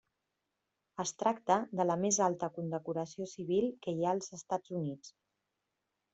Es 1.03 1.11
tracta 1.23 1.57
de 1.81 1.85
la 1.89 1.97
més 2.05 2.19
alta 2.29 2.49
condecoració 2.57 3.29
civil 3.35 3.69
que 3.85 3.95
hi 3.99 4.09
ha 4.09 4.15
als 4.19 4.35
Estats 4.41 4.75
Units. 4.83 5.15